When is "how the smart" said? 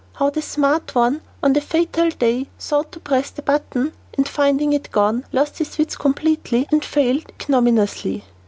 0.15-0.95